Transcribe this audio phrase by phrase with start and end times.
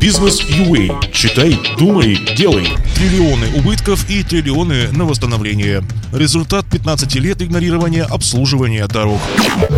[0.00, 1.12] Бизнес UA.
[1.12, 2.68] Читай, думай, делай.
[2.94, 5.82] Триллионы убытков и триллионы на восстановление.
[6.12, 9.20] Результат 15 лет игнорирования обслуживания дорог.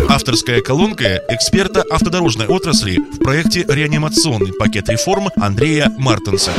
[0.09, 6.51] Авторская колонка эксперта автодорожной отрасли в проекте «Реанимационный пакет реформ» Андрея Мартенса.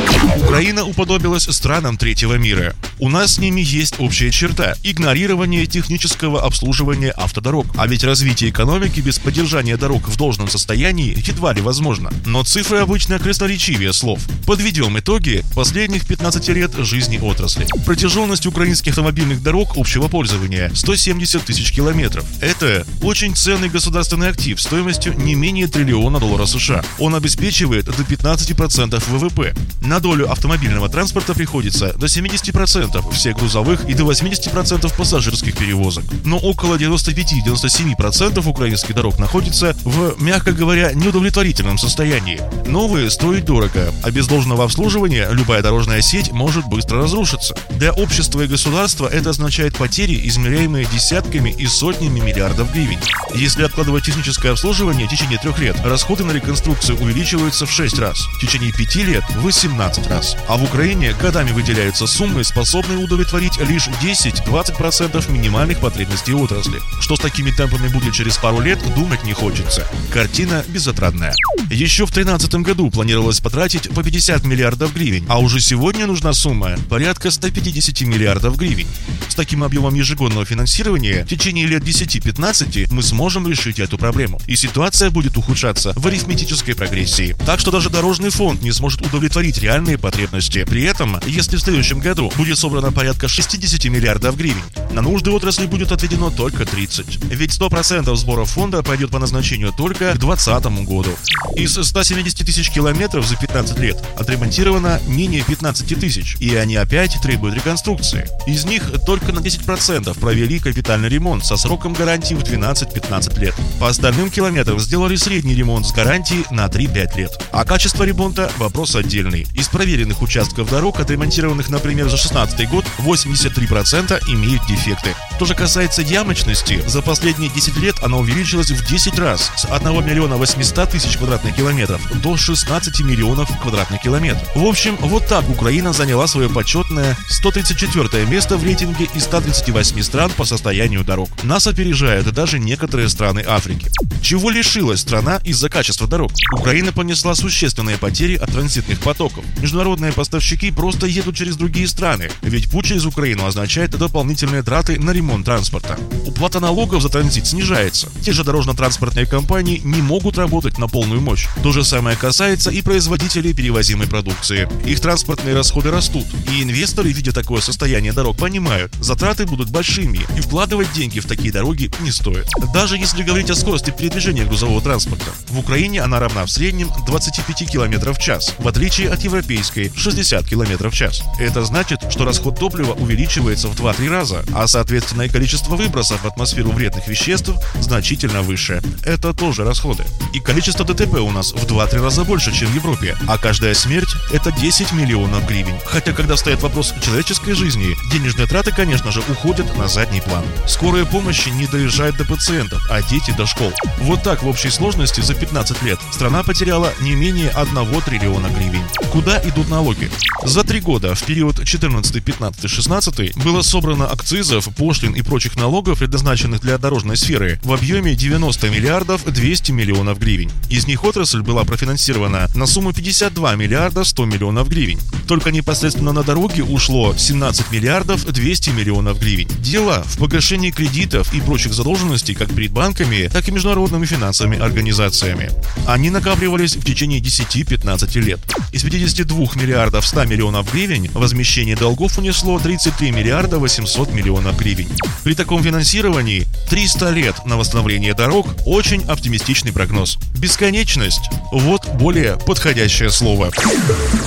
[0.43, 2.75] Украина уподобилась странам третьего мира.
[2.99, 7.65] У нас с ними есть общая черта– игнорирование технического обслуживания автодорог.
[7.77, 12.11] А ведь развитие экономики без поддержания дорог в должном состоянии едва ли возможно.
[12.25, 13.19] Но цифры обычно
[13.53, 14.19] красноречивее слов.
[14.45, 17.67] Подведем итоги последних 15 лет жизни отрасли.
[17.85, 22.25] Протяженность украинских автомобильных дорог общего пользования– 170 тысяч километров.
[22.41, 26.83] Это очень ценный государственный актив стоимостью не менее триллиона долларов США.
[26.99, 29.53] Он обеспечивает до 15% ВВП.
[29.81, 36.05] На долю автомобильного транспорта приходится до 70% всех грузовых и до 80% пассажирских перевозок.
[36.25, 42.41] Но около 95-97% украинских дорог находится в, мягко говоря, неудовлетворительном состоянии.
[42.67, 47.55] Новые стоят дорого, а без должного обслуживания любая дорожная сеть может быстро разрушиться.
[47.71, 52.99] Для общества и государства это означает потери, измеряемые десятками и сотнями миллиардов гривен.
[53.35, 58.19] Если откладывать техническое обслуживание в течение трех лет, расходы на реконструкцию увеличиваются в 6 раз,
[58.19, 60.35] в течение 5 лет– в 18 раз.
[60.47, 66.79] А в Украине годами выделяются суммы, способные удовлетворить лишь 10-20% минимальных потребностей отрасли.
[66.99, 69.87] Что с такими темпами будет через пару лет, думать не хочется.
[70.11, 71.33] Картина безотрадная.
[71.69, 76.75] Еще в 2013 году планировалось потратить по 50 миллиардов гривен, а уже сегодня нужна сумма
[76.89, 78.87] порядка 150 миллиардов гривен.
[79.29, 84.39] С таким объемом ежегодного финансирования в течение лет 10-15 мы сможем решить эту проблему.
[84.47, 87.35] И ситуация будет ухудшаться в арифметической прогрессии.
[87.45, 90.63] Так что даже дорожный фонд не сможет удовлетворить реальные потребности.
[90.65, 94.61] При этом, если в следующем году будет собрано порядка 60 миллиардов гривен,
[94.91, 97.23] на нужды отрасли будет отведено только 30.
[97.25, 101.11] Ведь 100% сборов фонда пойдет по назначению только к 2020 году.
[101.55, 107.55] Из 170 тысяч километров за 15 лет отремонтировано менее 15 тысяч, и они опять требуют
[107.55, 108.27] реконструкции.
[108.47, 113.55] Из них только на 10% провели капитальный ремонт со сроком гарантии в 12-15 лет.
[113.79, 117.31] По остальным километрам сделали средний ремонт с гарантией на 3-5 лет.
[117.51, 119.47] А качество ремонта– вопрос отдельный.
[119.53, 125.15] Из проверенных участков дорог, отремонтированных, например, за 16 год, 83% имеют дефекты.
[125.35, 130.05] Что же касается ямочности, за последние 10 лет она увеличилась в 10 раз с 1
[130.05, 133.12] миллиона 800 тысяч квадратных километров до 16 миллионов
[133.61, 134.47] квадратных километров.
[134.55, 140.31] В общем, вот так Украина заняла свое почетное 134 место в рейтинге из 138 стран
[140.35, 141.29] по состоянию дорог.
[141.43, 143.89] Нас опережают даже некоторые страны Африки.
[144.21, 146.31] Чего лишилась страна из-за качества дорог?
[146.53, 149.43] Украина понесла существенные потери от транзитных потоков.
[149.61, 155.11] Международные поставщики просто едут через другие страны, ведь путь через Украину означает дополнительные траты на
[155.11, 155.99] ремонт транспорта.
[156.25, 158.09] Уплата налогов за транзит снижается.
[158.23, 161.47] Те же дорожно-транспортные компании не могут работать на полную мощь.
[161.61, 164.65] То же самое касается и производителей перевозимой продукции.
[164.85, 170.39] Их транспортные расходы растут, и инвесторы, видя такое состояние дорог, понимают, затраты будут большими, и
[170.39, 172.47] вкладывать деньги в такие дороги не стоит.
[172.73, 177.69] Даже если говорить о скорости передвижения грузового транспорта, в Украине она равна в среднем 25
[177.69, 181.23] км в час, в отличие от европейской 60 км в час.
[181.39, 186.27] Это значит, что расход топлива увеличивается в 2-3 раза, а соответственно и количество выбросов в
[186.27, 187.51] атмосферу вредных веществ
[187.81, 188.81] значительно выше.
[189.03, 190.05] Это тоже расходы.
[190.33, 192.92] И количество ДТП у нас в 2-3 раза больше, чем в Европе,
[193.27, 195.75] а каждая смерть– это 10 миллионов гривен.
[195.85, 200.43] Хотя, когда стоит вопрос человеческой жизни, денежные траты, конечно же, уходят на задний план.
[200.67, 203.71] Скорая помощь не доезжает до пациентов, а дети до школ.
[203.99, 208.83] Вот так в общей сложности за 15 лет страна потеряла не менее 1 триллиона гривен.
[209.11, 210.09] Куда идут налоги?
[210.43, 215.99] За три года, в период 14, 15, 16, было собрано акцизов, пошлин и прочих налогов,
[215.99, 220.51] предназначенных для дорожной сферы, в объеме 90 миллиардов 200 миллионов гривен.
[220.69, 224.99] Из них отрасль была профинансирована на сумму 52 миллиарда 100 миллионов гривен.
[225.27, 229.47] Только непосредственно на дороги ушло 17 миллиардов 200 миллионов гривен.
[229.59, 235.51] Дело в погашении кредитов и прочих задолженностей как перед банками, так и международными финансовыми организациями.
[235.85, 238.39] Они накапливались в течение 10-15 лет.
[238.71, 244.87] Из 52 миллиардов 100 миллионов гривен возмещение долгов унесло 33 миллиарда 800 миллионов гривен.
[245.23, 250.17] При таком финансировании 300 лет на восстановление дорог– очень оптимистичный прогноз.
[250.43, 253.49] Бесконечность– вот более подходящее слово.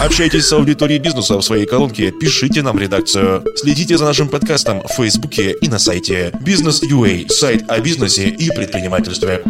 [0.00, 3.44] Общайтесь с аудиторией бизнеса в своей колонке, пишите нам редакцию.
[3.54, 8.48] Следите за нашим подкастом в Фейсбуке и на сайте Business UA, сайт о бизнесе и
[8.48, 9.42] предпринимательстве.